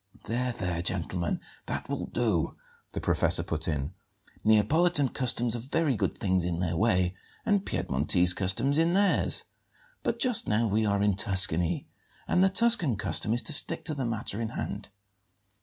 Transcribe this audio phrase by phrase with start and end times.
[0.23, 2.57] "There, there, gentlemen, that will do!"
[2.93, 3.93] the professor put in.
[4.43, 7.13] "Neapolitan customs are very good things in their way
[7.45, 9.43] and Piedmontese customs in theirs;
[10.01, 11.87] but just now we are in Tuscany,
[12.27, 14.89] and the Tuscan custom is to stick to the matter in hand.